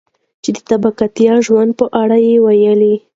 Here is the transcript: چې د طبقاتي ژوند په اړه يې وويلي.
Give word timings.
چې 0.43 0.49
د 0.55 0.57
طبقاتي 0.69 1.25
ژوند 1.45 1.71
په 1.79 1.85
اړه 2.01 2.17
يې 2.27 2.35
وويلي. 2.43 2.95